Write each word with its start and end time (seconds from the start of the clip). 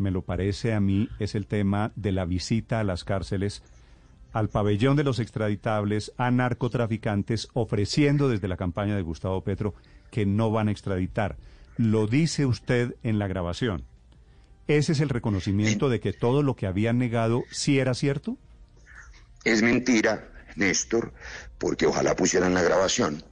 Me 0.00 0.10
lo 0.10 0.22
parece 0.22 0.72
a 0.72 0.80
mí 0.80 1.10
es 1.18 1.34
el 1.34 1.46
tema 1.46 1.92
de 1.94 2.10
la 2.10 2.24
visita 2.24 2.80
a 2.80 2.84
las 2.84 3.04
cárceles 3.04 3.62
al 4.32 4.48
pabellón 4.48 4.96
de 4.96 5.04
los 5.04 5.18
extraditables 5.18 6.12
a 6.16 6.30
narcotraficantes 6.30 7.48
ofreciendo 7.52 8.30
desde 8.30 8.48
la 8.48 8.56
campaña 8.56 8.96
de 8.96 9.02
Gustavo 9.02 9.44
Petro 9.44 9.74
que 10.10 10.24
no 10.24 10.50
van 10.50 10.68
a 10.68 10.70
extraditar. 10.70 11.36
Lo 11.76 12.06
dice 12.06 12.46
usted 12.46 12.94
en 13.02 13.18
la 13.18 13.28
grabación. 13.28 13.84
¿Ese 14.68 14.92
es 14.92 15.00
el 15.00 15.10
reconocimiento 15.10 15.90
de 15.90 16.00
que 16.00 16.14
todo 16.14 16.42
lo 16.42 16.56
que 16.56 16.66
habían 16.66 16.96
negado 16.96 17.42
sí 17.50 17.78
era 17.78 17.92
cierto? 17.92 18.38
Es 19.44 19.62
mentira, 19.62 20.30
Néstor, 20.56 21.12
porque 21.58 21.84
ojalá 21.84 22.16
pusieran 22.16 22.54
la 22.54 22.62
grabación. 22.62 23.22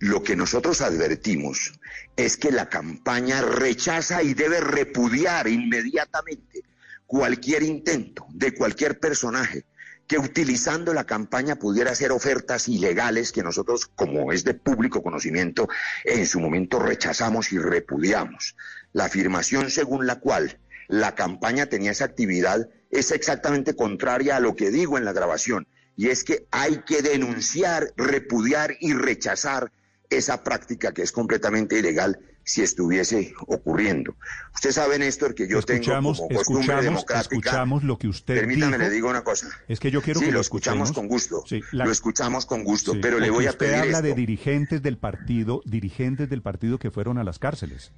Lo 0.00 0.22
que 0.22 0.36
nosotros 0.36 0.80
advertimos 0.80 1.72
es 2.16 2.36
que 2.36 2.52
la 2.52 2.68
campaña 2.68 3.42
rechaza 3.42 4.22
y 4.22 4.34
debe 4.34 4.60
repudiar 4.60 5.48
inmediatamente 5.48 6.62
cualquier 7.06 7.64
intento 7.64 8.26
de 8.30 8.54
cualquier 8.54 9.00
personaje 9.00 9.64
que 10.06 10.18
utilizando 10.18 10.94
la 10.94 11.04
campaña 11.04 11.56
pudiera 11.56 11.90
hacer 11.90 12.12
ofertas 12.12 12.68
ilegales 12.68 13.32
que 13.32 13.42
nosotros, 13.42 13.86
como 13.86 14.32
es 14.32 14.44
de 14.44 14.54
público 14.54 15.02
conocimiento, 15.02 15.68
en 16.04 16.26
su 16.26 16.40
momento 16.40 16.78
rechazamos 16.78 17.52
y 17.52 17.58
repudiamos. 17.58 18.56
La 18.92 19.04
afirmación 19.04 19.68
según 19.68 20.06
la 20.06 20.20
cual 20.20 20.60
la 20.86 21.14
campaña 21.14 21.66
tenía 21.66 21.90
esa 21.90 22.06
actividad 22.06 22.68
es 22.90 23.10
exactamente 23.10 23.74
contraria 23.74 24.36
a 24.36 24.40
lo 24.40 24.56
que 24.56 24.70
digo 24.70 24.96
en 24.96 25.04
la 25.04 25.12
grabación, 25.12 25.66
y 25.94 26.08
es 26.08 26.24
que 26.24 26.46
hay 26.50 26.82
que 26.86 27.02
denunciar, 27.02 27.92
repudiar 27.96 28.76
y 28.80 28.94
rechazar 28.94 29.72
esa 30.10 30.42
práctica 30.42 30.92
que 30.92 31.02
es 31.02 31.12
completamente 31.12 31.78
ilegal 31.78 32.18
si 32.44 32.62
estuviese 32.62 33.34
ocurriendo. 33.46 34.16
Usted 34.54 34.70
sabe, 34.72 34.98
Néstor, 34.98 35.34
que 35.34 35.46
yo 35.46 35.58
escuchamos, 35.58 36.16
tengo 36.16 36.28
como 36.28 36.38
costumbre 36.38 36.62
escuchamos, 36.62 36.84
democrática... 36.84 37.36
Escuchamos 37.36 37.84
lo 37.84 37.98
que 37.98 38.08
usted 38.08 38.34
Permítame, 38.36 38.78
dijo. 38.78 38.88
le 38.88 38.94
digo 38.94 39.10
una 39.10 39.22
cosa. 39.22 39.48
Es 39.68 39.78
que 39.80 39.90
yo 39.90 40.00
quiero 40.00 40.20
sí, 40.20 40.26
que 40.26 40.32
lo 40.32 40.36
lo 40.38 40.40
escuchamos 40.40 40.92
con 40.92 41.08
gusto. 41.08 41.44
Sí, 41.46 41.60
la- 41.72 41.84
Lo 41.84 41.90
escuchamos 41.92 42.46
con 42.46 42.64
gusto, 42.64 42.94
Sí, 42.94 43.00
pero 43.02 43.18
le 43.18 43.28
voy 43.28 43.46
a 43.46 43.50
usted 43.50 43.66
pedir 43.66 43.74
habla 43.82 43.98
esto, 43.98 44.02
de 44.08 44.14
dirigentes 44.14 44.82
del 44.82 44.96
partido, 44.96 45.60
dirigentes 45.66 46.30
del 46.30 46.40
partido 46.40 46.78
que 46.78 46.90
fueron 46.90 47.18
a 47.18 47.24
las 47.24 47.38
cárceles. 47.38 47.92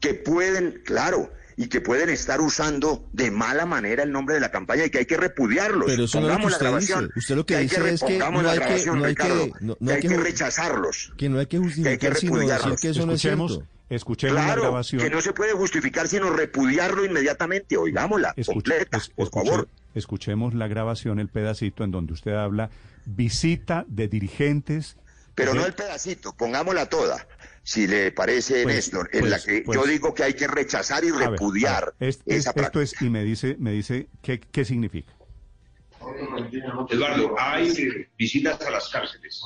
que 0.00 0.14
pueden, 0.14 0.82
claro, 0.84 1.30
y 1.56 1.68
que 1.68 1.80
pueden 1.80 2.08
estar 2.08 2.40
usando 2.40 3.04
de 3.12 3.30
mala 3.30 3.66
manera 3.66 4.02
el 4.02 4.10
nombre 4.12 4.34
de 4.34 4.40
la 4.40 4.50
campaña 4.50 4.84
y 4.86 4.90
que 4.90 4.98
hay 4.98 5.06
que 5.06 5.16
repudiarlos. 5.16 5.86
Pero 5.86 6.04
eso 6.04 6.20
no 6.20 6.26
es 6.28 6.32
lo 6.32 6.36
que 6.38 6.42
la 6.42 6.48
usted 6.48 6.60
grabación. 6.66 7.00
dice. 7.06 7.18
Usted 7.18 7.36
lo 7.36 7.46
que 7.46 7.56
hay 7.56 7.62
dice 7.64 7.88
es 7.94 8.00
que 8.02 8.18
no 8.18 8.24
hay 8.50 8.58
que- 8.58 8.86
no 8.86 9.04
hay 9.04 9.14
que- 9.14 9.52
no- 9.60 9.76
no 9.78 9.86
que 9.88 9.92
hay 9.94 10.00
que 10.02 10.08
que 10.08 10.16
rechazarlos. 10.16 11.12
Que 11.16 11.28
no 11.28 11.38
hay 11.38 11.46
que 11.46 11.58
justificar, 11.58 11.98
que 11.98 12.14
sino 12.20 12.38
decir 12.38 12.76
que 12.80 12.88
eso 12.88 13.06
no 13.06 13.12
es 13.12 13.24
escuchemos, 13.24 13.52
cierto. 13.52 13.68
escuchemos 13.90 14.34
la 14.36 14.56
grabación. 14.56 15.02
que 15.02 15.10
no 15.10 15.20
se 15.20 15.32
puede 15.32 15.52
justificar 15.52 16.08
sino 16.08 16.30
repudiarlo 16.30 17.04
inmediatamente. 17.04 17.76
Oigámosla, 17.76 18.34
Escuche- 18.36 18.52
completa, 18.52 18.96
es- 18.98 19.08
por 19.10 19.26
escuche- 19.28 19.48
favor. 19.50 19.68
Escuchemos 19.94 20.54
la 20.54 20.66
grabación, 20.66 21.20
el 21.20 21.28
pedacito 21.28 21.84
en 21.84 21.92
donde 21.92 22.12
usted 22.14 22.32
habla 22.32 22.70
visita 23.06 23.84
de 23.88 24.08
dirigentes. 24.08 24.96
Pero 25.34 25.54
no 25.54 25.66
el 25.66 25.72
pedacito, 25.74 26.34
pongámosla 26.36 26.88
toda. 26.88 27.26
Si 27.62 27.86
le 27.86 28.12
parece, 28.12 28.62
Pues- 28.62 28.74
Néstor, 28.76 29.08
en 29.12 29.20
pues- 29.20 29.30
la 29.30 29.40
que 29.40 29.62
pues- 29.62 29.78
yo 29.78 29.86
digo 29.86 30.14
que 30.14 30.22
hay 30.24 30.34
que 30.34 30.46
rechazar 30.46 31.02
y 31.04 31.10
ver, 31.10 31.30
repudiar 31.30 31.94
ver, 31.98 32.08
es- 32.10 32.20
es- 32.26 32.36
esa 32.46 32.50
esto 32.56 32.80
es 32.80 32.94
y 33.00 33.08
me 33.10 33.24
dice, 33.24 33.56
me 33.58 33.72
dice 33.72 34.08
qué, 34.22 34.38
qué 34.40 34.64
significa. 34.64 35.12
Eduardo, 36.90 37.34
hay 37.38 38.06
visitas 38.18 38.60
a 38.60 38.70
las 38.70 38.88
cárceles, 38.90 39.40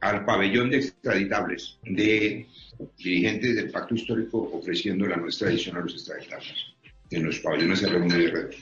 al 0.00 0.24
pabellón 0.24 0.70
de 0.70 0.78
extraditables, 0.78 1.78
de 1.82 2.46
dirigentes 2.96 3.54
del 3.56 3.70
pacto 3.70 3.94
histórico 3.94 4.50
ofreciendo 4.54 5.06
la 5.06 5.16
nuestra 5.16 5.50
edición 5.50 5.76
a 5.76 5.80
los 5.80 5.92
extraditables, 5.92 6.54
en 7.10 7.24
los 7.26 7.38
pabellones 7.40 7.82
R1 7.82 8.16
y 8.18 8.26
R2. 8.26 8.56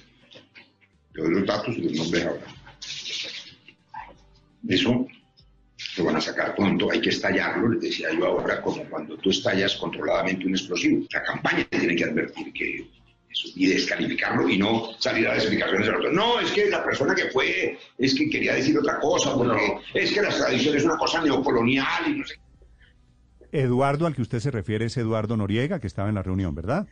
Le 1.14 1.22
doy 1.22 1.34
los 1.34 1.46
datos 1.46 1.76
y 1.76 1.82
los 1.82 1.92
nombres 1.92 2.24
ahora. 2.26 2.46
Eso 4.68 5.06
lo 5.96 6.04
van 6.04 6.16
a 6.16 6.20
sacar 6.20 6.54
pronto, 6.54 6.90
hay 6.90 7.00
que 7.00 7.10
estallarlo, 7.10 7.68
les 7.68 7.80
decía 7.80 8.08
yo 8.16 8.26
ahora, 8.26 8.60
como 8.60 8.84
cuando 8.84 9.16
tú 9.18 9.30
estallas 9.30 9.76
controladamente 9.76 10.46
un 10.46 10.52
explosivo. 10.52 11.06
La 11.12 11.22
campaña 11.22 11.64
tiene 11.64 11.96
que 11.96 12.04
advertir 12.04 12.52
que 12.52 12.86
eso, 13.30 13.48
y 13.54 13.66
descalificarlo 13.66 14.48
y 14.48 14.58
no 14.58 14.92
salir 14.98 15.26
a 15.26 15.30
dar 15.30 15.38
explicaciones 15.38 15.88
al 15.88 15.96
otro. 15.96 16.12
No, 16.12 16.40
es 16.40 16.50
que 16.52 16.70
la 16.70 16.84
persona 16.84 17.14
que 17.14 17.30
fue, 17.30 17.78
es 17.98 18.14
que 18.14 18.28
quería 18.30 18.54
decir 18.54 18.78
otra 18.78 18.98
cosa, 19.00 19.34
porque 19.34 19.78
es 19.94 20.12
que 20.12 20.22
la 20.22 20.28
extradición 20.28 20.76
es 20.76 20.84
una 20.84 20.96
cosa 20.96 21.22
neocolonial 21.22 22.08
y 22.08 22.18
no 22.18 22.26
sé 22.26 22.36
Eduardo 23.52 24.06
al 24.06 24.14
que 24.14 24.22
usted 24.22 24.40
se 24.40 24.50
refiere 24.50 24.86
es 24.86 24.96
Eduardo 24.96 25.36
Noriega, 25.36 25.80
que 25.80 25.86
estaba 25.86 26.08
en 26.08 26.14
la 26.14 26.22
reunión, 26.22 26.54
¿verdad? 26.54 26.86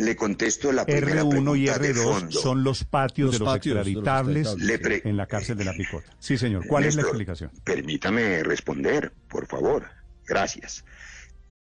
Le 0.00 0.16
contesto 0.16 0.72
la 0.72 0.84
primera 0.86 1.22
R1 1.22 1.58
y 1.58 1.66
pregunta 1.66 1.78
de 1.78 1.94
R2 1.94 2.02
fondo. 2.02 2.40
son 2.40 2.64
los 2.64 2.84
patios 2.84 3.26
Los 3.26 3.32
de 3.34 3.38
los 3.40 3.48
patios 3.48 3.74
de 3.74 3.78
los 3.80 3.86
extraditables 3.88 4.54
Le 4.58 4.78
pre- 4.78 5.02
en 5.04 5.16
la 5.16 5.26
cárcel 5.26 5.56
de 5.58 5.64
la 5.64 5.72
Picota. 5.72 6.10
Sí, 6.18 6.38
señor. 6.38 6.66
¿Cuál 6.66 6.84
es 6.84 6.94
la 6.96 7.02
Néstor, 7.02 7.16
explicación? 7.16 7.50
Permítame 7.64 8.42
responder, 8.42 9.12
por 9.28 9.46
favor. 9.46 9.84
Gracias. 10.26 10.84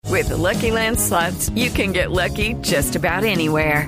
With 0.09 0.27
the 0.29 0.37
Lucky 0.37 0.71
Land 0.71 0.99
slots, 0.99 1.49
you 1.55 1.69
can 1.71 1.91
get 1.93 2.11
lucky 2.11 2.55
just 2.61 2.95
about 2.95 3.23
anywhere. 3.23 3.87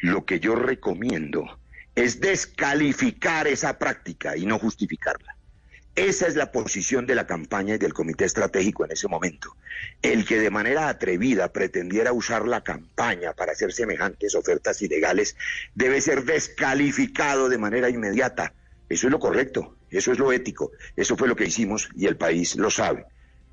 lo 0.00 0.24
que 0.24 0.40
yo 0.40 0.54
recomiendo 0.54 1.58
es 1.94 2.20
descalificar 2.20 3.46
esa 3.46 3.78
práctica 3.78 4.36
y 4.36 4.46
no 4.46 4.58
justificarla. 4.58 5.36
Esa 5.96 6.28
es 6.28 6.36
la 6.36 6.52
posición 6.52 7.04
de 7.04 7.16
la 7.16 7.26
campaña 7.26 7.74
y 7.74 7.78
del 7.78 7.92
comité 7.92 8.24
estratégico 8.24 8.84
en 8.84 8.92
ese 8.92 9.08
momento. 9.08 9.56
El 10.00 10.24
que 10.24 10.38
de 10.38 10.48
manera 10.48 10.88
atrevida 10.88 11.52
pretendiera 11.52 12.12
usar 12.12 12.46
la 12.46 12.62
campaña 12.62 13.32
para 13.32 13.52
hacer 13.52 13.72
semejantes 13.72 14.34
ofertas 14.34 14.80
ilegales 14.82 15.36
debe 15.74 16.00
ser 16.00 16.24
descalificado 16.24 17.48
de 17.48 17.58
manera 17.58 17.90
inmediata. 17.90 18.54
Eso 18.88 19.08
es 19.08 19.10
lo 19.10 19.18
correcto, 19.18 19.76
eso 19.90 20.12
es 20.12 20.18
lo 20.18 20.32
ético, 20.32 20.70
eso 20.96 21.16
fue 21.16 21.28
lo 21.28 21.36
que 21.36 21.46
hicimos 21.46 21.88
y 21.96 22.06
el 22.06 22.16
país 22.16 22.56
lo 22.56 22.70
sabe. 22.70 23.04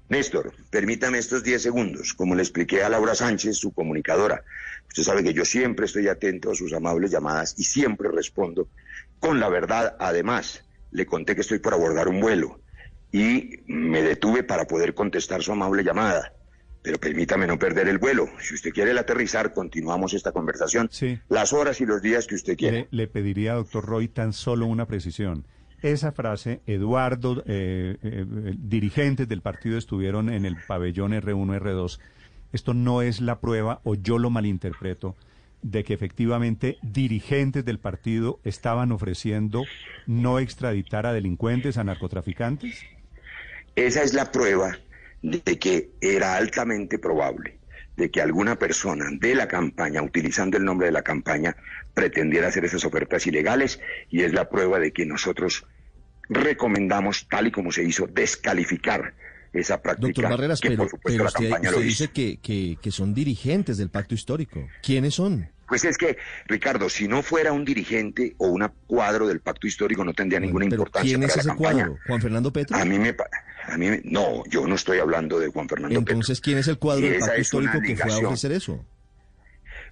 Néstor, 0.09 0.53
permítame 0.69 1.17
estos 1.17 1.43
10 1.43 1.61
segundos. 1.61 2.13
Como 2.13 2.33
le 2.33 2.41
expliqué 2.41 2.81
a 2.81 2.89
Laura 2.89 3.13
Sánchez, 3.13 3.57
su 3.57 3.73
comunicadora, 3.73 4.43
usted 4.87 5.03
sabe 5.03 5.23
que 5.23 5.33
yo 5.33 5.43
siempre 5.43 5.85
estoy 5.85 6.07
atento 6.07 6.51
a 6.51 6.55
sus 6.55 6.71
amables 6.73 7.11
llamadas 7.11 7.55
y 7.57 7.63
siempre 7.63 8.09
respondo 8.09 8.69
con 9.19 9.39
la 9.39 9.49
verdad. 9.49 9.97
Además, 9.99 10.63
le 10.91 11.05
conté 11.05 11.35
que 11.35 11.41
estoy 11.41 11.59
por 11.59 11.73
abordar 11.73 12.07
un 12.07 12.21
vuelo 12.21 12.61
y 13.11 13.63
me 13.67 14.01
detuve 14.01 14.43
para 14.43 14.65
poder 14.65 14.93
contestar 14.93 15.43
su 15.43 15.51
amable 15.51 15.83
llamada. 15.83 16.33
Pero 16.81 16.99
permítame 16.99 17.45
no 17.47 17.59
perder 17.59 17.89
el 17.89 17.97
vuelo. 17.97 18.29
Si 18.39 18.53
usted 18.53 18.71
quiere 18.71 18.91
el 18.91 18.97
aterrizar, 18.97 19.51
continuamos 19.53 20.13
esta 20.13 20.31
conversación. 20.31 20.87
Sí. 20.89 21.19
Las 21.27 21.51
horas 21.51 21.81
y 21.81 21.85
los 21.85 22.01
días 22.01 22.27
que 22.27 22.35
usted 22.35 22.55
quiera. 22.55 22.77
Le, 22.77 22.87
le 22.91 23.07
pediría, 23.07 23.55
doctor 23.55 23.85
Roy, 23.85 24.07
tan 24.07 24.31
solo 24.31 24.67
una 24.67 24.85
precisión. 24.87 25.45
Esa 25.81 26.11
frase, 26.11 26.61
Eduardo, 26.65 27.43
eh, 27.45 27.97
eh, 28.01 28.25
dirigentes 28.57 29.27
del 29.27 29.41
partido 29.41 29.77
estuvieron 29.77 30.29
en 30.29 30.45
el 30.45 30.57
pabellón 30.67 31.11
R1, 31.11 31.59
R2. 31.59 31.99
Esto 32.51 32.73
no 32.73 33.01
es 33.01 33.21
la 33.21 33.39
prueba, 33.39 33.81
o 33.83 33.93
yo 33.93 34.17
lo 34.17 34.29
malinterpreto, 34.31 35.15
de 35.61 35.83
que 35.83 35.93
efectivamente 35.93 36.77
dirigentes 36.81 37.63
del 37.63 37.77
partido 37.77 38.39
estaban 38.43 38.91
ofreciendo 38.91 39.63
no 40.07 40.39
extraditar 40.39 41.05
a 41.05 41.13
delincuentes, 41.13 41.77
a 41.77 41.83
narcotraficantes. 41.83 42.83
Esa 43.75 44.01
es 44.01 44.13
la 44.13 44.31
prueba 44.31 44.77
de 45.21 45.59
que 45.59 45.91
era 46.01 46.37
altamente 46.37 46.97
probable 46.97 47.57
de 47.97 48.11
que 48.11 48.21
alguna 48.21 48.57
persona 48.57 49.05
de 49.11 49.35
la 49.35 49.47
campaña, 49.47 50.01
utilizando 50.01 50.55
el 50.57 50.63
nombre 50.63 50.85
de 50.87 50.93
la 50.93 51.01
campaña, 51.01 51.57
pretendiera 51.93 52.47
hacer 52.47 52.63
esas 52.63 52.85
ofertas 52.85 53.25
ilegales 53.27 53.81
y 54.09 54.21
es 54.21 54.33
la 54.33 54.49
prueba 54.49 54.79
de 54.79 54.93
que 54.93 55.05
nosotros 55.05 55.65
recomendamos, 56.29 57.27
tal 57.27 57.47
y 57.47 57.51
como 57.51 57.71
se 57.71 57.83
hizo, 57.83 58.07
descalificar 58.07 59.13
esa 59.51 59.81
práctica. 59.81 60.07
Doctor 60.07 60.29
Barreras, 60.29 60.61
que, 60.61 60.69
pero, 60.69 60.83
por 60.83 60.89
supuesto, 60.89 61.17
pero 61.17 61.23
la 61.23 61.29
usted, 61.29 61.49
campaña 61.49 61.69
usted 61.69 61.81
lo 61.81 61.87
dice 61.87 62.07
que, 62.09 62.37
que, 62.37 62.77
que 62.81 62.91
son 62.91 63.13
dirigentes 63.13 63.77
del 63.77 63.89
pacto 63.89 64.13
histórico. 64.13 64.67
¿Quiénes 64.83 65.15
son? 65.15 65.49
Pues 65.67 65.83
es 65.83 65.97
que, 65.97 66.17
Ricardo, 66.45 66.89
si 66.89 67.07
no 67.07 67.23
fuera 67.23 67.51
un 67.51 67.65
dirigente 67.65 68.35
o 68.37 68.47
un 68.47 68.69
cuadro 68.85 69.27
del 69.27 69.41
pacto 69.41 69.67
histórico, 69.67 70.05
no 70.05 70.13
tendría 70.13 70.39
ninguna 70.39 70.65
importancia 70.65 71.01
¿quién 71.01 71.21
para 71.21 71.27
es 71.27 71.35
la 71.35 71.41
ese 71.41 71.49
campaña. 71.49 71.85
cuadro? 71.87 71.99
¿Juan 72.07 72.21
Fernando 72.21 72.53
Petro? 72.53 72.77
A 72.77 72.85
mí 72.85 72.99
me, 72.99 73.15
a 73.67 73.77
mí 73.77 73.89
me- 73.89 74.01
no, 74.05 74.43
yo 74.49 74.65
no 74.67 74.75
estoy 74.75 74.99
hablando 74.99 75.39
de 75.39 75.47
Juan 75.49 75.67
Fernando 75.69 75.99
Petro. 75.99 76.13
Entonces, 76.13 76.41
¿quién 76.41 76.57
es 76.57 76.67
el 76.67 76.77
cuadro 76.79 77.05
del 77.05 77.19
pacto 77.19 77.39
histórico 77.41 77.79
que 77.85 77.95
fue 77.95 78.11
a 78.13 78.17
ofrecer 78.17 78.51
eso? 78.53 78.83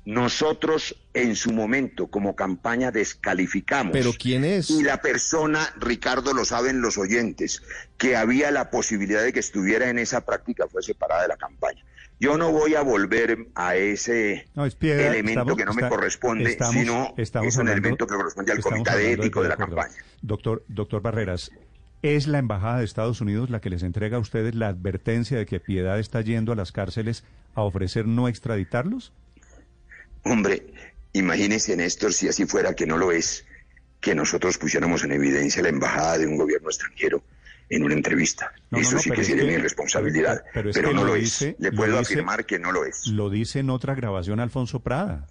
Nosotros 0.06 0.96
en 1.16 1.36
su 1.36 1.52
momento 1.52 2.08
como 2.08 2.36
campaña 2.36 2.92
descalificamos. 2.92 3.92
¿Pero 3.92 4.12
quién 4.14 4.44
es? 4.46 4.70
Y 4.70 4.84
la 4.84 5.02
persona, 5.02 5.68
Ricardo, 5.80 6.34
lo 6.34 6.46
saben 6.46 6.80
los 6.82 6.98
oyentes, 7.00 7.64
que 7.98 8.16
había 8.16 8.52
la 8.52 8.70
posibilidad 8.70 9.24
de 9.24 9.34
que 9.34 9.40
estuviera 9.40 9.90
en 9.90 9.98
esa 9.98 10.24
práctica 10.24 10.68
fue 10.68 10.84
separada 10.84 11.24
de 11.24 11.30
la 11.30 11.38
campaña. 11.38 11.84
Yo 12.20 12.38
no 12.38 12.52
voy 12.52 12.76
a 12.76 12.82
volver 12.82 13.48
a 13.56 13.76
ese 13.76 14.48
No, 14.54 14.66
es 14.66 14.76
piedad, 14.76 15.08
elemento 15.08 15.42
estamos- 15.42 15.58
que 15.58 15.66
no 15.66 15.74
me 15.74 15.82
está- 15.82 15.90
corresponde, 15.90 16.50
estamos- 16.52 16.74
sino 16.76 17.14
estamos 17.18 17.48
es 17.50 17.56
un 17.56 17.62
hablando- 17.62 17.72
elemento 17.88 18.08
que 18.08 18.16
corresponde 18.16 18.52
al 18.52 18.62
comité 18.62 19.12
ético 19.14 19.42
de 19.42 19.48
la 19.50 19.54
acuerdo. 19.56 19.76
campaña. 19.76 20.04
Doctor, 20.22 20.64
doctor 20.68 21.02
Barreras, 21.02 21.52
¿es 22.06 22.28
la 22.28 22.38
Embajada 22.40 22.80
de 22.80 22.86
Estados 22.86 23.22
Unidos 23.22 23.50
la 23.50 23.60
que 23.62 23.70
les 23.70 23.84
entrega 23.84 24.18
a 24.18 24.20
ustedes 24.20 24.54
la 24.56 24.68
advertencia 24.68 25.38
de 25.38 25.46
que 25.46 25.60
Piedad 25.60 26.00
está 26.00 26.22
yendo 26.22 26.52
a 26.52 26.56
las 26.56 26.72
cárceles 26.72 27.24
a 27.56 27.62
ofrecer 27.62 28.06
no 28.08 28.28
extraditarlos? 28.28 29.12
Hombre, 30.24 30.66
imagínese, 31.14 31.76
Néstor, 31.76 32.14
si 32.14 32.28
así 32.28 32.46
fuera 32.46 32.74
que 32.74 32.86
no 32.86 32.98
lo 32.98 33.12
es, 33.12 33.46
que 34.02 34.16
nosotros 34.16 34.58
pusiéramos 34.58 35.04
en 35.04 35.12
evidencia 35.14 35.62
la 35.64 35.70
embajada 35.70 36.18
de 36.18 36.28
un 36.28 36.38
gobierno 36.38 36.70
extranjero 36.70 37.24
en 37.70 37.84
una 37.84 37.96
entrevista. 37.96 38.52
No, 38.70 38.78
Eso 38.80 38.94
no, 38.96 39.00
sí 39.00 39.10
que 39.10 39.22
es 39.22 39.28
sería 39.28 39.44
que- 39.44 39.50
mi 39.50 39.56
irresponsabilidad, 39.56 40.44
pero- 40.54 40.72
pero, 40.72 40.72
pero 40.74 40.88
es 40.88 40.94
que 40.94 40.94
no 40.94 41.04
lo 41.04 41.14
dice- 41.16 41.50
es. 41.50 41.56
Le 41.60 41.72
puedo 41.72 41.98
dice- 42.00 42.14
afirmar 42.14 42.46
que 42.46 42.60
no 42.60 42.72
lo 42.72 42.86
es. 42.86 43.08
Lo 43.08 43.30
dice 43.32 43.60
en 43.60 43.70
otra 43.72 43.96
grabación 43.96 44.40
Alfonso 44.40 44.82
Prada. 44.82 45.28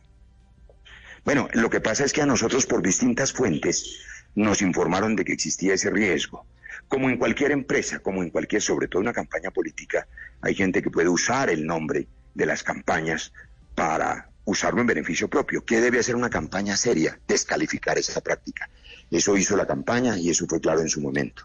Bueno, 1.25 1.49
lo 1.55 1.71
que 1.71 1.81
pasa 1.81 2.05
es 2.05 2.13
que 2.13 2.23
a 2.23 2.27
nosotros 2.27 2.67
por 2.67 2.83
distintas 2.83 3.33
fuentes 3.33 4.01
nos 4.35 4.63
informaron 4.63 5.15
de 5.17 5.25
que 5.25 5.33
existía 5.33 5.75
ese 5.75 5.91
riesgo. 5.91 6.45
Como 6.89 7.11
en 7.11 7.19
cualquier 7.19 7.53
empresa, 7.53 7.99
como 8.01 8.23
en 8.23 8.31
cualquier, 8.31 8.63
sobre 8.63 8.89
todo 8.89 9.01
una 9.01 9.13
campaña 9.13 9.51
política, 9.51 10.07
hay 10.41 10.55
gente 10.55 10.83
que 10.83 10.91
puede 10.91 11.09
usar 11.09 11.51
el 11.51 11.67
nombre 11.67 12.07
de 12.35 12.47
las 12.47 12.63
campañas 12.63 13.33
para 13.75 14.31
usarlo 14.45 14.81
en 14.81 14.87
beneficio 14.87 15.29
propio. 15.29 15.65
¿Qué 15.65 15.81
debe 15.81 15.99
hacer 15.99 16.17
una 16.17 16.31
campaña 16.31 16.77
seria? 16.77 17.19
Descalificar 17.27 17.99
esa 17.99 18.21
práctica. 18.21 18.69
Eso 19.11 19.37
hizo 19.37 19.57
la 19.57 19.67
campaña 19.67 20.19
y 20.19 20.31
eso 20.31 20.47
fue 20.47 20.61
claro 20.61 20.81
en 20.81 20.89
su 20.89 21.01
momento. 21.01 21.45